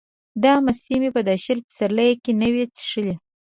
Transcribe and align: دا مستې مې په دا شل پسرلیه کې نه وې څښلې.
دا 0.43 0.53
مستې 0.65 0.95
مې 1.01 1.09
په 1.15 1.21
دا 1.27 1.35
شل 1.43 1.59
پسرلیه 1.67 2.13
کې 2.23 2.31
نه 2.41 2.47
وې 2.53 2.65
څښلې. 2.75 3.15